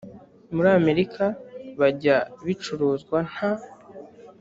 muri 0.55 0.69
amerika 0.79 1.23
byajya 1.77 2.17
bicuruzwa 2.45 3.17
nta 3.29 3.51